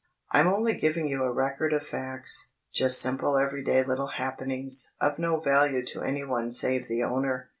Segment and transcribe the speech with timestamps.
[0.31, 5.39] I'm only giving you a record of facts, just simple everyday little happenings "of no
[5.39, 7.49] value to anyone save the owner."